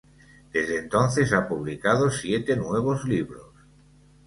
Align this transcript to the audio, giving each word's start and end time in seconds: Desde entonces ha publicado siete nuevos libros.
Desde 0.51 0.79
entonces 0.79 1.31
ha 1.31 1.47
publicado 1.47 2.09
siete 2.09 2.55
nuevos 2.55 3.05
libros. 3.05 3.45